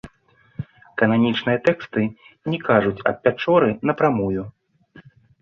Кананічныя 1.01 1.59
тэксты 1.67 2.01
не 2.53 2.59
кажуць 2.69 3.03
аб 3.11 3.21
пячоры 3.29 3.69
напрамую. 3.93 4.43